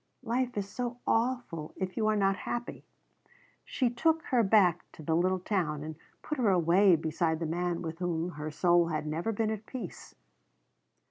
[0.23, 2.83] "Life is so awful if you are not happy."
[3.63, 7.83] She took her back to the little town and put her away beside the man
[7.83, 10.15] with whom her soul had never been at peace.